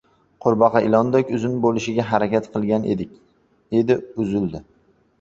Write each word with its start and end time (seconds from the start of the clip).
•Qurbaqa 0.45 0.81
ilondek 0.85 1.29
uzun 1.41 1.53
bo‘lishga 1.67 2.07
harakat 2.15 2.51
qilgan 2.57 2.91
edi, 2.97 3.15
uzildi. 4.29 4.69